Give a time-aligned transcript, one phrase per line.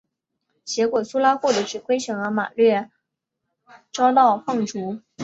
[0.63, 2.89] 结果苏拉获得指挥权而马略
[3.91, 4.99] 遭到放逐。